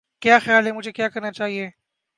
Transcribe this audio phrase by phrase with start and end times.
[0.21, 1.69] کیا خیال ہے مجھے کیا کرنا چاہئے